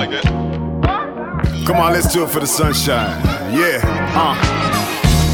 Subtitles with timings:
[0.00, 0.24] like that.
[1.68, 3.20] Come on, let's do it for the sunshine.
[3.52, 3.84] Yeah,
[4.16, 4.32] uh.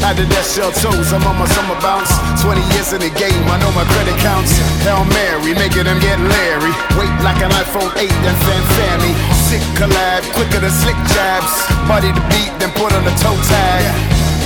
[0.03, 2.11] Out the death shell toes, I'm on my summer bounce.
[2.43, 4.51] 20 years in the game, I know my credit counts.
[4.83, 6.69] Hail Mary, making them get Larry.
[6.99, 9.11] Wait like an iPhone 8, then fanfare me.
[9.47, 11.49] Sick collab, quicker than slick jabs.
[11.87, 13.87] Body the beat, then put on the toe tag.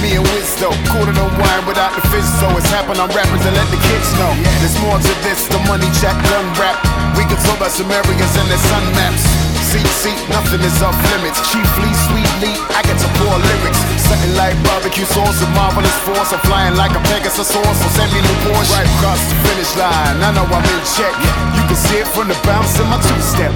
[0.05, 3.53] Me and Wisdo, cooler than wine without the fizz, so it's happen on rappers and
[3.58, 4.31] let the kids know.
[4.61, 6.77] There's more to this, the money check, gun rap.
[7.17, 9.50] We can talk about some areas and their sun maps.
[9.71, 11.39] Nothing is off limits.
[11.48, 13.80] Chiefly, sweetly, I get some poor lyrics.
[14.03, 16.34] Something like barbecue sauce and marvelous force.
[16.34, 18.67] I'm flying like a Pegasus horse, so send me the Porsche.
[18.75, 21.16] Right across the finish line, I know I'm in check.
[21.55, 23.52] You can see it from the bounce in my two-step.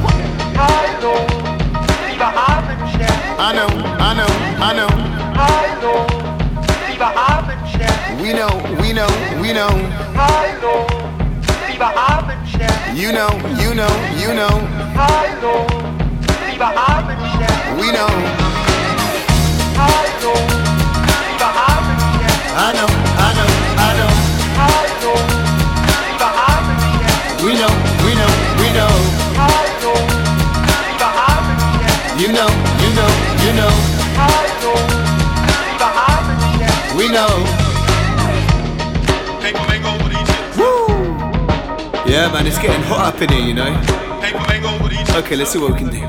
[0.55, 1.19] Hallo,
[2.07, 3.11] lieber Abendstern.
[3.35, 3.67] I know,
[3.99, 4.31] I know,
[4.63, 4.91] I know.
[5.35, 6.07] Hallo,
[6.87, 7.11] lieber.
[8.23, 9.11] We know, we know,
[9.43, 9.73] we know.
[10.15, 10.87] Hallo,
[11.67, 12.95] lieber Abendstern.
[12.95, 14.55] You know, you know, you know.
[14.95, 15.94] Hallo.
[16.55, 18.07] We know.
[19.75, 22.31] Hallo, lieber Abendstern.
[22.55, 24.07] I know, I know, I know.
[24.55, 25.11] Hallo,
[25.99, 27.43] lieber Abendstern.
[27.43, 27.67] We know,
[28.07, 28.87] we know, we know.
[29.35, 29.91] Hallo.
[32.15, 32.47] You know,
[32.79, 33.11] you know,
[33.43, 33.75] you know.
[34.15, 34.79] Hallo,
[35.59, 36.95] lieber Abendstern.
[36.95, 37.35] We know.
[39.43, 40.55] Hey, Flamingo, what are you shit?
[40.55, 40.87] Woo!
[42.09, 43.73] Yeah, man, it's getting hot up in here, you know.
[44.21, 45.15] Hey, Flamingo, what are you shit?
[45.17, 45.99] Okay, let's see what we can do.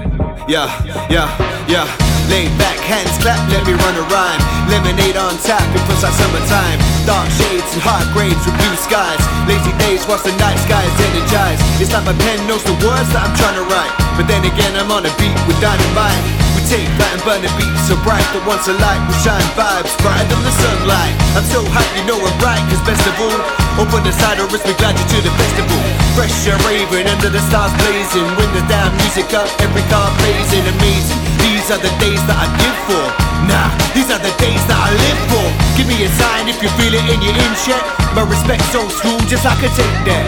[0.47, 0.71] Yeah,
[1.11, 1.27] yeah,
[1.67, 1.91] yeah.
[2.31, 4.39] Lay back, hands clap, let me run a rhyme.
[4.71, 6.79] Lemonade on tap, it puts out summertime.
[7.03, 9.19] Dark shades and hot grades with blue skies.
[9.51, 11.59] Lazy days, watch the night skies energize.
[11.83, 13.91] It's like my pen knows the words that I'm trying to write.
[14.15, 16.46] But then again, I'm on a beat with dynamite.
[16.67, 20.27] That and burn the beat so bright that once a light will shine vibes brighter
[20.27, 21.14] than the sunlight.
[21.39, 23.38] I'm so hyped, you know I'm right, cause best of all,
[23.78, 25.78] open the side or risk me glad you to the festival.
[26.19, 28.26] Fresh and raving under the stars blazing.
[28.34, 31.22] When the damn music up, every car blazing, amazing.
[31.38, 33.05] These are the days that I live for.
[33.47, 35.47] Nah, these are the days that I live for.
[35.78, 37.78] Give me a sign if you feel it in your in check.
[38.10, 40.26] My respect's old school, just like a take that.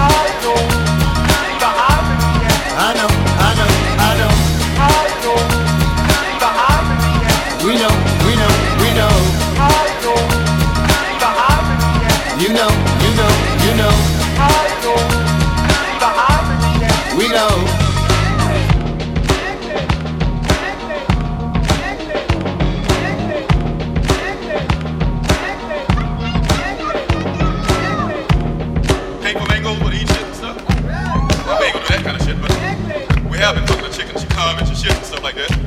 [0.00, 0.56] Hallo,
[1.36, 2.64] lieber Abendstern.
[2.80, 3.25] I know, I know,
[7.66, 7.88] We know,
[8.24, 8.46] we know,
[8.78, 9.10] we know.
[12.38, 12.70] You know,
[13.02, 13.32] you know,
[13.66, 13.94] you know.
[17.18, 17.50] We know.
[29.66, 30.56] What are you shit and stuff?
[30.68, 32.50] We ain't gonna do that kind of shit, but
[33.28, 35.65] we have been cooking the chicken, comments and shit and stuff like that.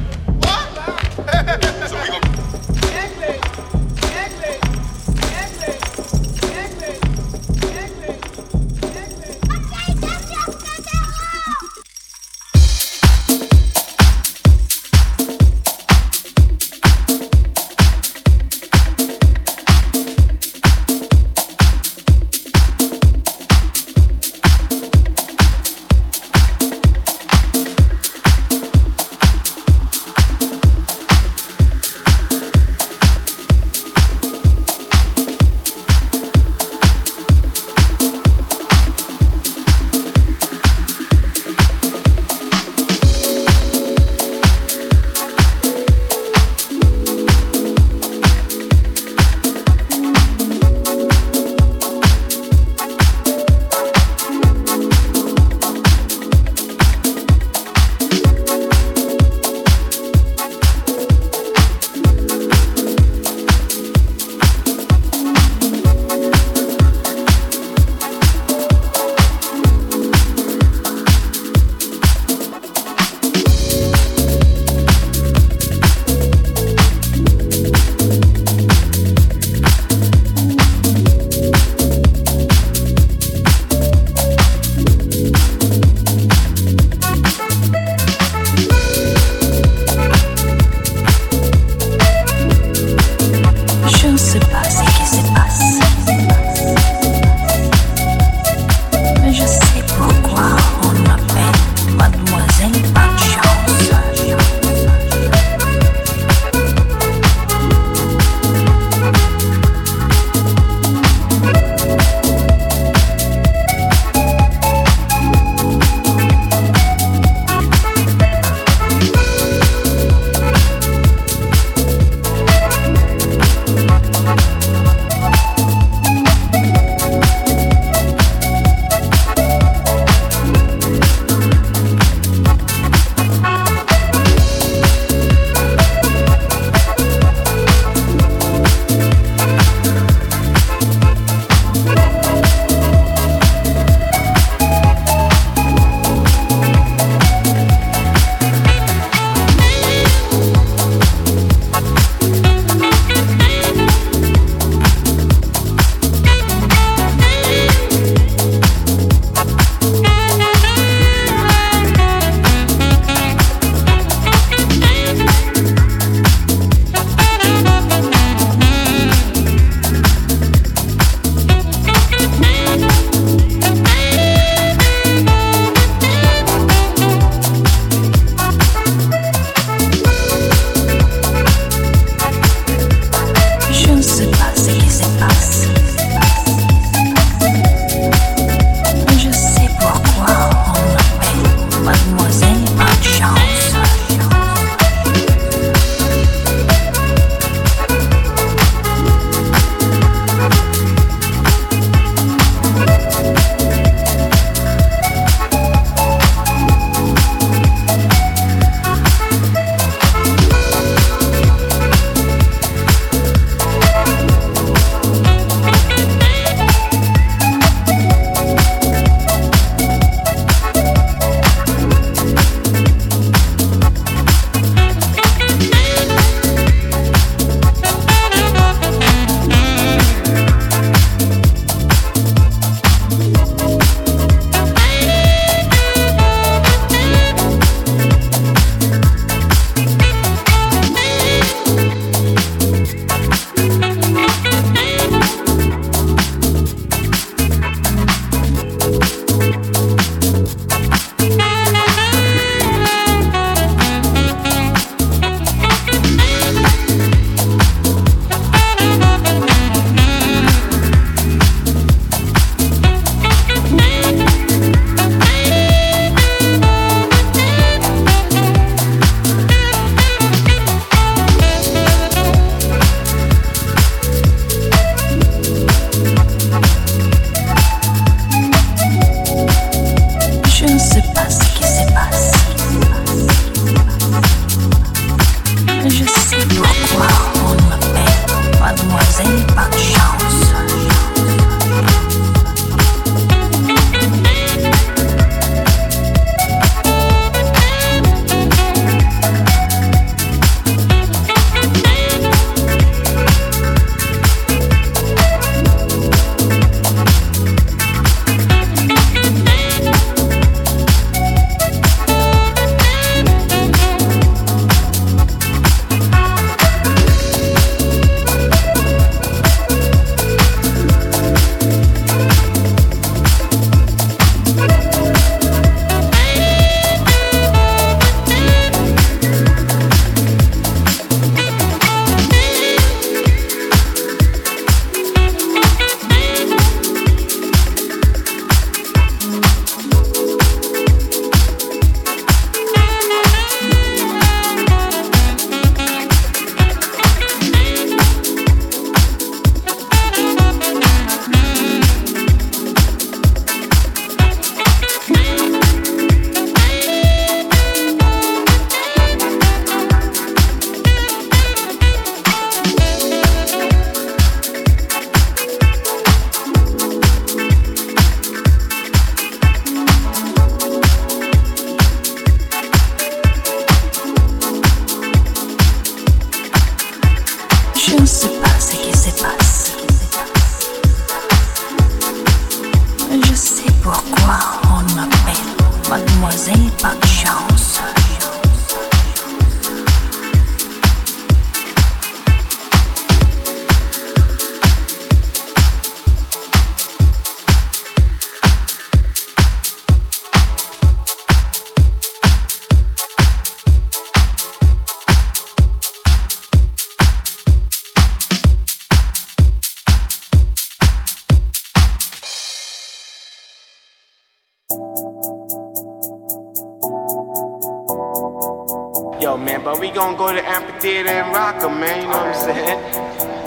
[419.99, 422.01] Gonna go to amphitheater and rock 'em, man.
[422.01, 422.79] You know what I'm saying?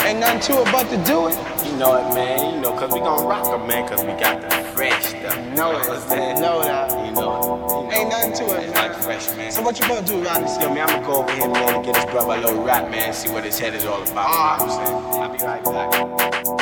[0.07, 1.39] Ain't nothing to it but to do it.
[1.65, 2.55] You know it, man.
[2.55, 3.89] You know, cause we gonna rock 'em, man.
[3.89, 5.35] Cause we got the fresh stuff.
[5.35, 5.89] You Know it.
[5.89, 6.41] I'm?
[6.43, 6.91] Know that.
[6.91, 7.91] You know, you know.
[7.91, 9.51] Ain't nothing to it, It's like fresh, man.
[9.51, 10.61] So what you gonna do around this?
[10.61, 13.15] Yo, man, I'ma go over here, man, and get his brother a little rap, man,
[13.15, 14.11] see what his head is all about.
[14.11, 14.85] You know what I'm ah.
[14.85, 15.23] saying?
[15.23, 16.62] I'll be right back.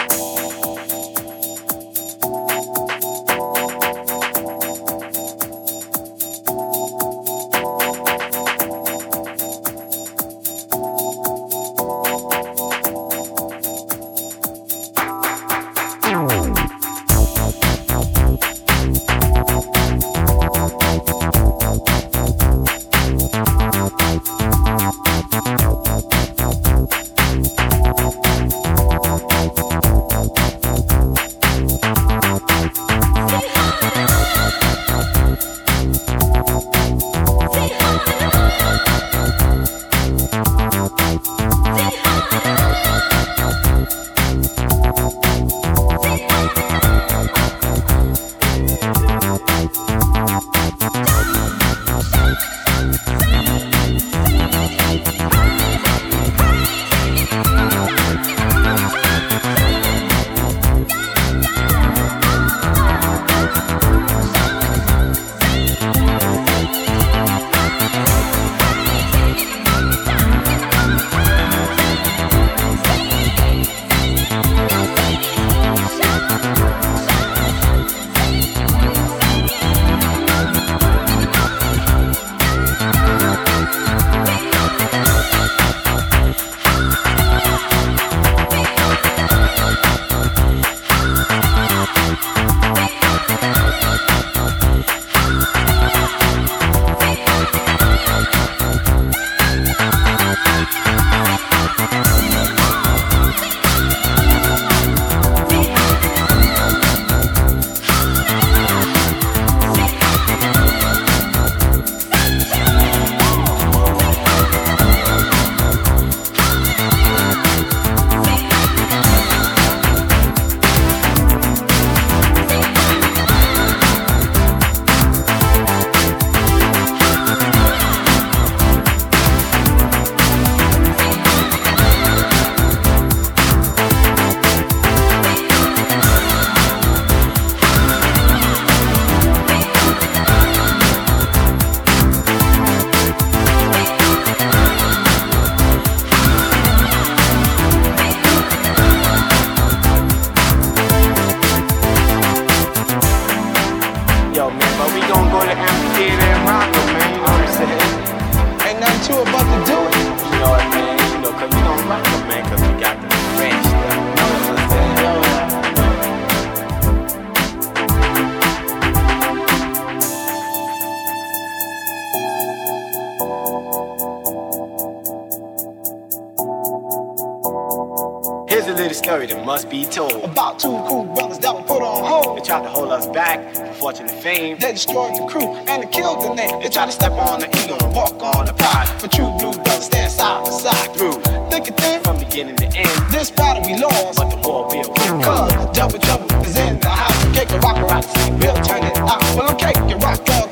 [179.60, 180.24] Must be told.
[180.24, 182.38] About two cool brothers that were put on hold.
[182.38, 184.56] They tried to hold us back for fortune and fame.
[184.58, 186.62] They destroyed the crew and they killed the name.
[186.62, 188.88] They tried to step on the ego and walk on the pride.
[189.00, 191.12] But true blue brothers stand side by side through
[191.50, 192.02] thick and thin.
[192.02, 194.16] From beginning to end, This battle we lost.
[194.16, 197.20] but the war will keep Cause double trouble is in the house.
[197.36, 198.04] Cake and rock, rock,
[198.40, 199.20] we'll turn it out.
[199.36, 200.48] Well, I'm cake and rock, girl,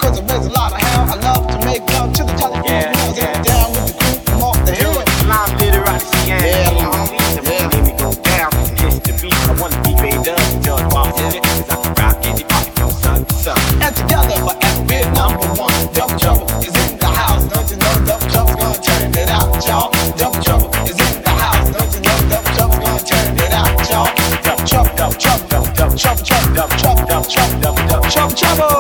[13.99, 15.79] together forever we're number one.
[15.93, 17.45] Double trouble is in the house.
[17.51, 19.91] Don't you know double trouble's gonna turn it out, y'all?
[20.17, 21.67] Double trouble is in the house.
[21.75, 24.11] Don't you know double trouble's gonna turn it out, y'all?
[24.43, 28.78] Double trouble, double trouble, double double trouble, trouble, double trouble, double trouble,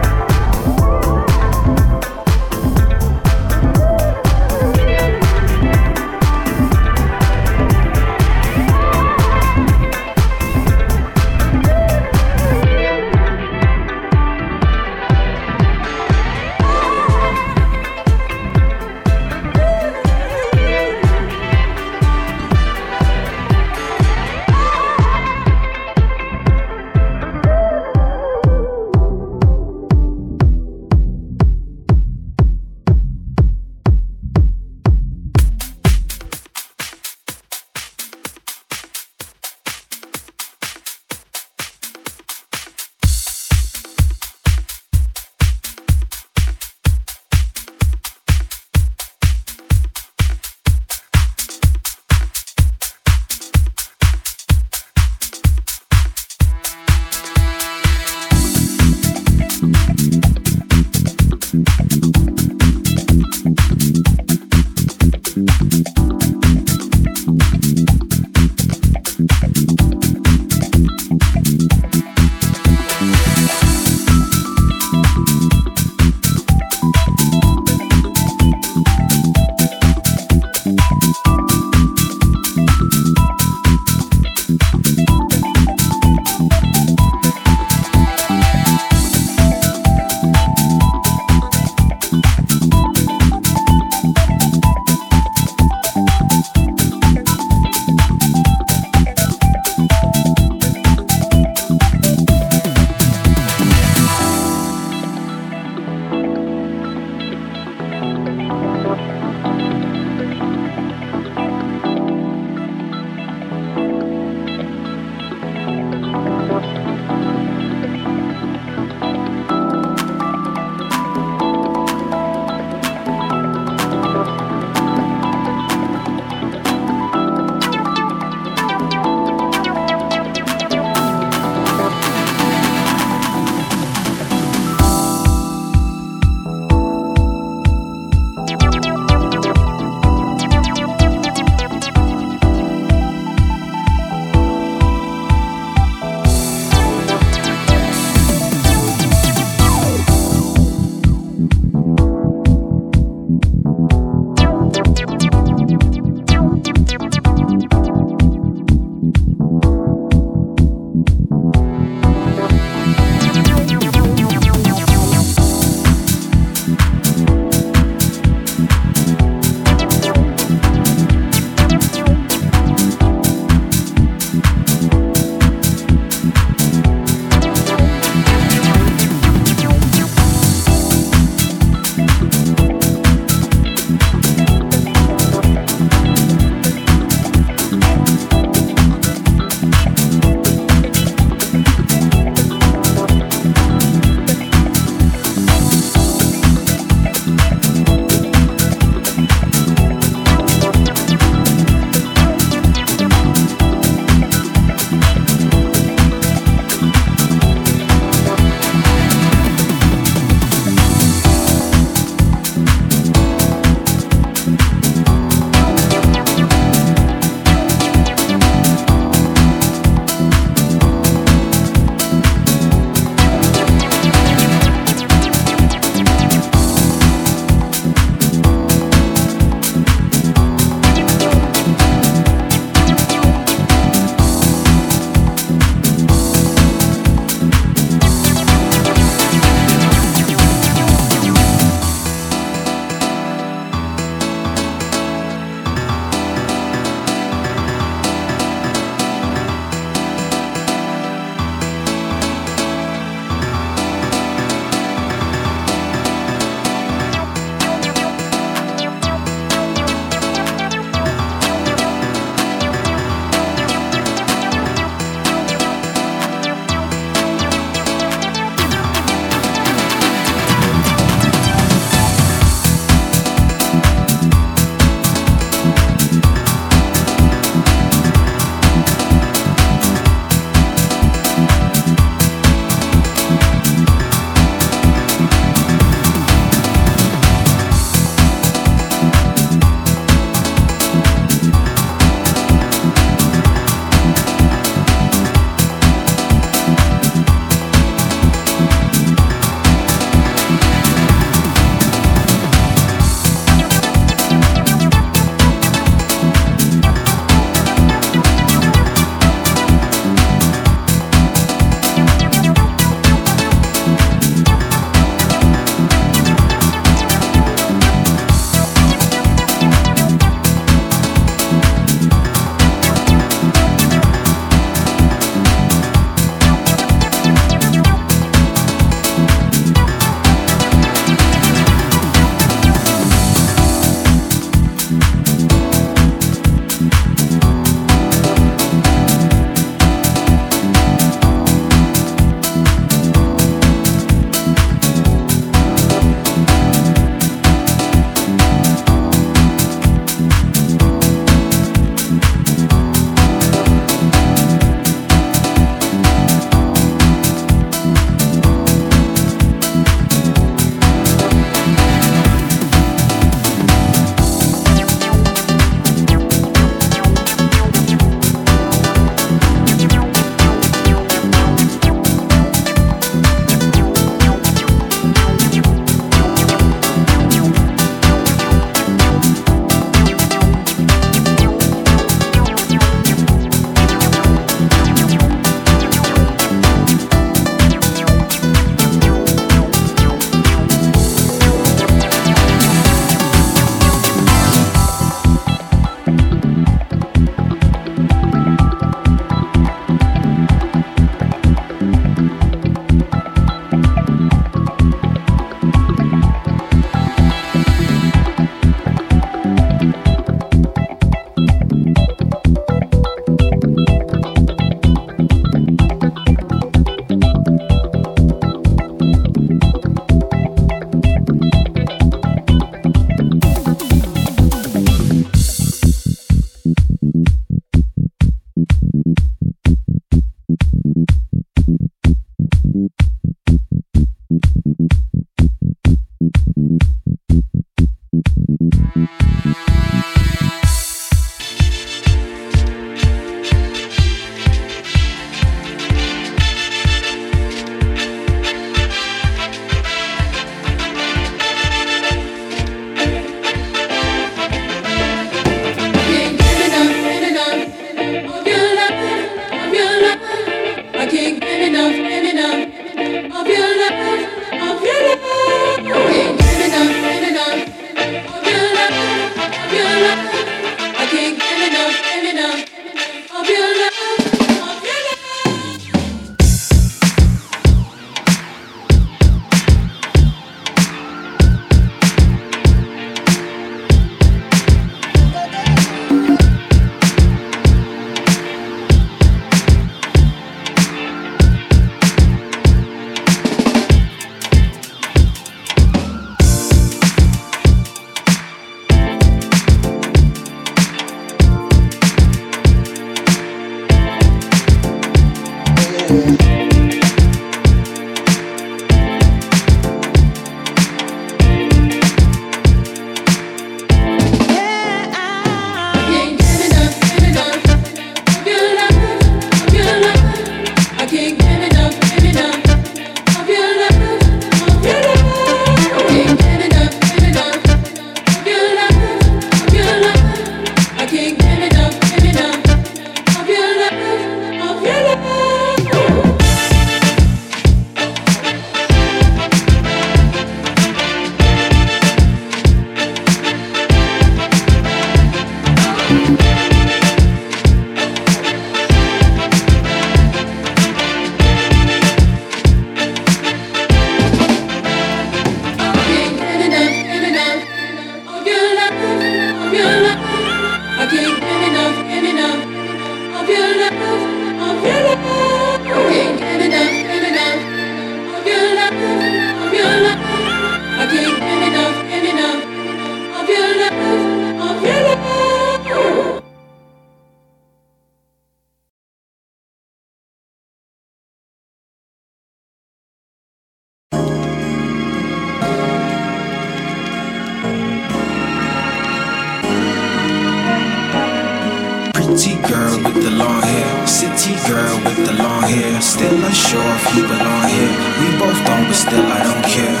[592.40, 594.06] double with the long hair.
[594.06, 596.00] City girl with the long hair.
[596.00, 597.92] Still unsure if you belong here.
[598.20, 600.00] We both don't, but still I don't care.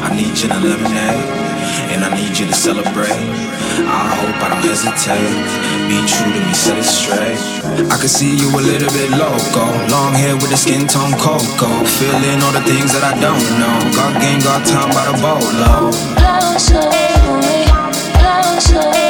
[0.00, 1.28] I need you to lemonade,
[1.92, 3.12] and I need you to celebrate.
[3.84, 5.36] I hope I don't hesitate.
[5.88, 7.40] Be true to me, set it straight.
[7.92, 9.64] I can see you a little bit loco.
[9.92, 11.84] Long hair with the skin tone cocoa.
[12.00, 13.76] Feeling all the things that I don't know.
[13.92, 15.92] Got game, got time by the bolo.
[16.16, 17.04] Closer
[18.16, 19.03] closer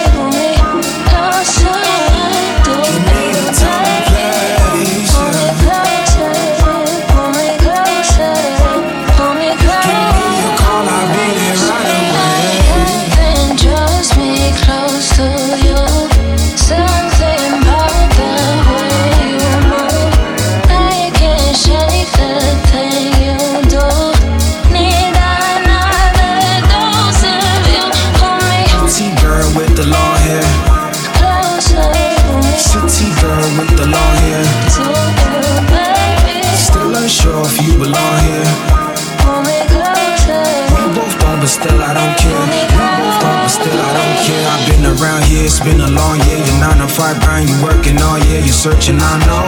[45.42, 46.38] it's been a long year.
[46.38, 48.38] You're nine to five, Brian, you working all year.
[48.38, 49.46] You're searching, I know.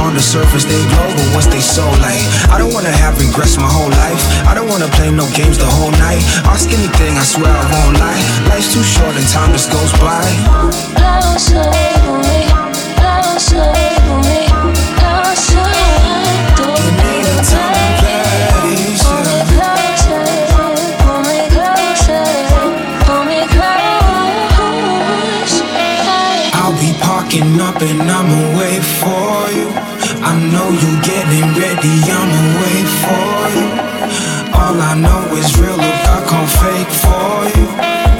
[0.00, 2.24] On the surface, they glow, but what's they soul like?
[2.48, 4.22] I don't wanna have regrets my whole life.
[4.48, 6.22] I don't wanna play no games the whole night.
[6.48, 8.22] Ask anything, I swear I won't lie.
[8.48, 10.24] Life's too short and time just goes by.
[10.96, 11.74] Closer
[27.34, 29.68] be parking up and I'ma wait for you.
[30.22, 33.66] I know you getting ready, I'ma wait for you.
[34.54, 37.66] All I know is real, look, I can't fake for you.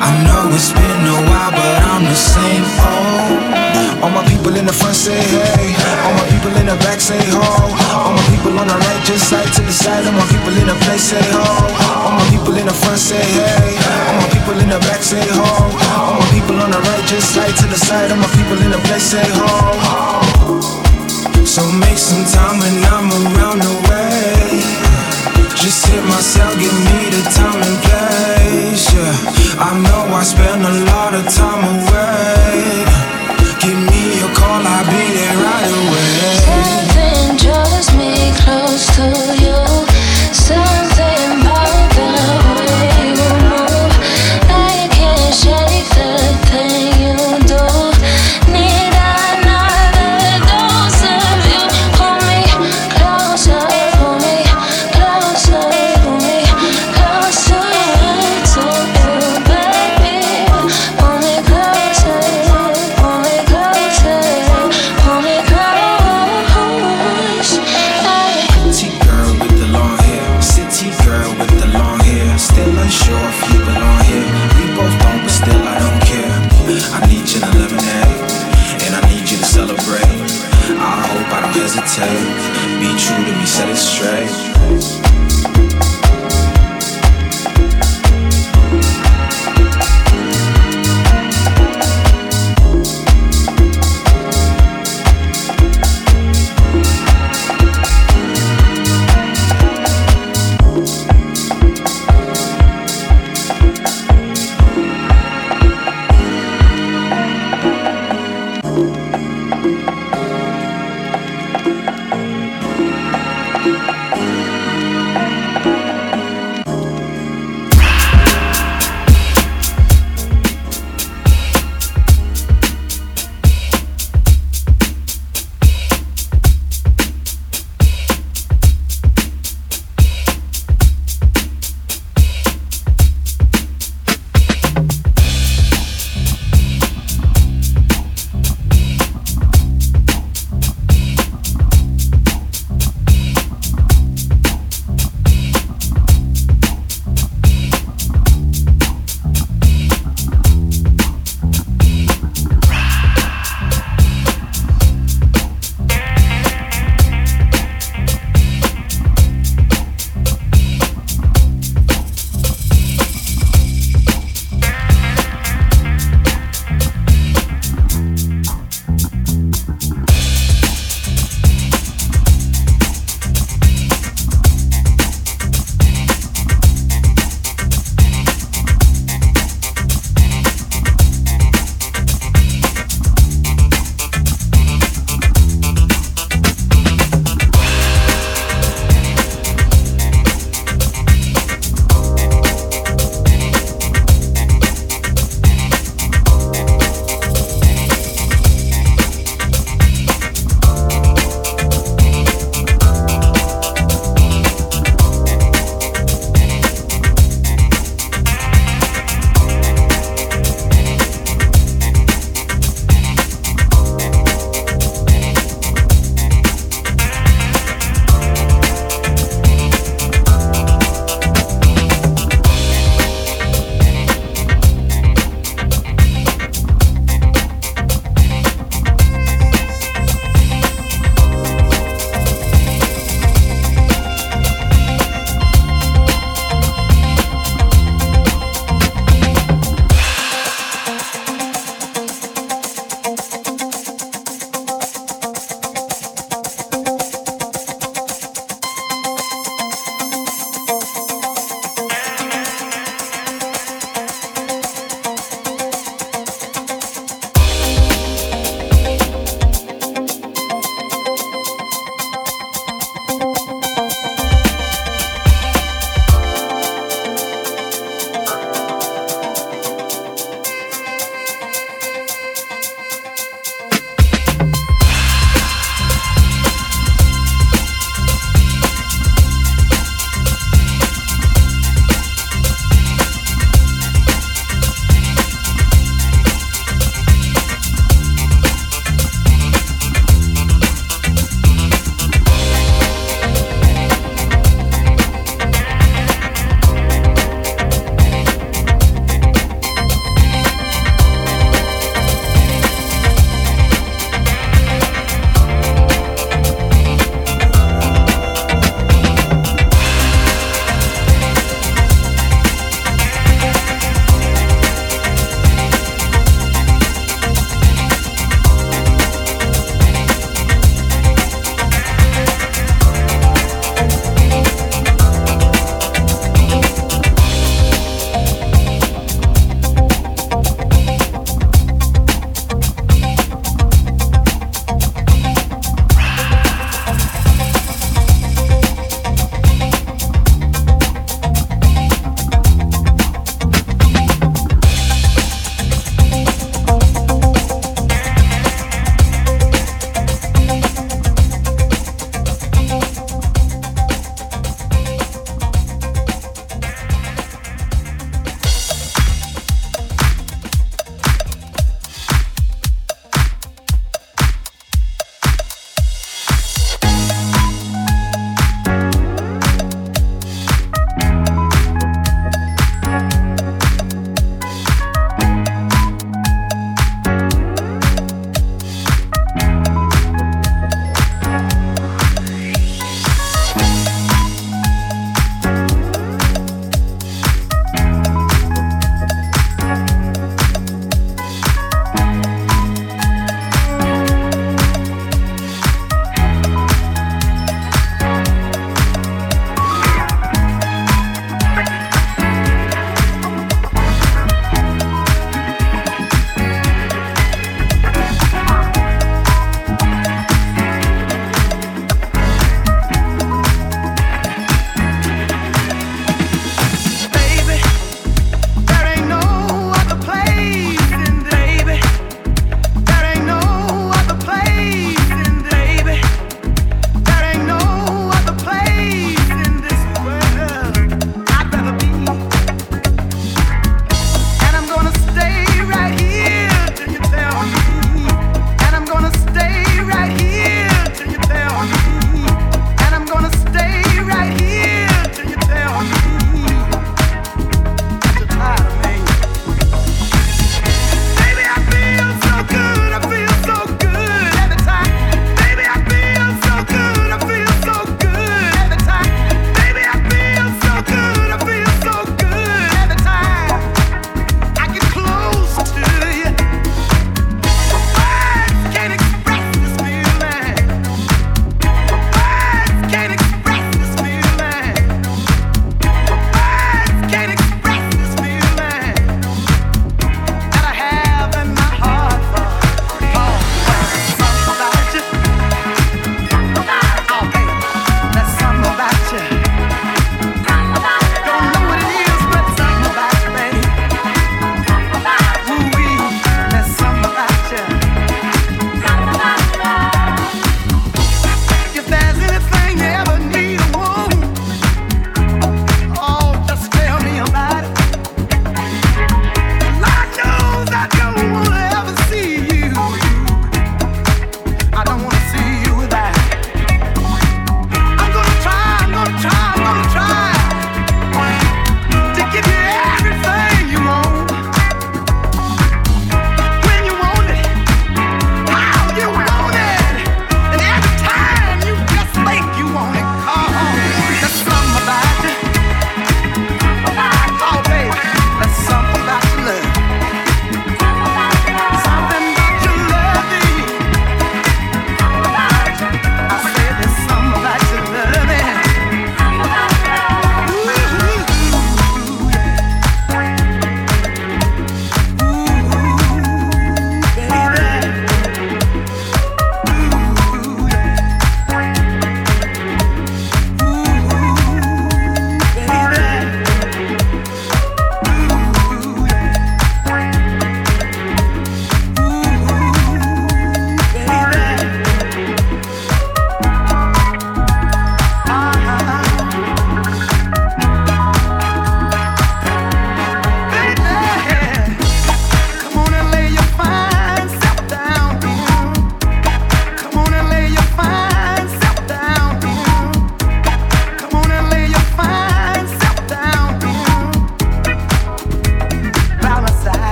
[0.00, 4.02] I know it's been a while, but I'm the same old.
[4.02, 5.74] All my people in the front say hey.
[6.04, 7.42] All my people in the back say ho.
[7.96, 10.04] All my people on the right just side to the side.
[10.06, 12.15] All my people in the place say ho.
[12.46, 13.74] People in the front say hey.
[14.06, 15.42] All my people in the back say ho.
[15.98, 18.12] All my people on the right just side to the side.
[18.12, 20.62] All my people in the place say ho.
[21.42, 24.62] So make some time when I'm around the way.
[25.58, 28.94] Just hit myself, give me the time and place.
[28.94, 32.86] Yeah, I know I spend a lot of time away.
[33.58, 36.14] Give me a call, I'll be there right away.
[36.46, 39.65] Something draws me close to you.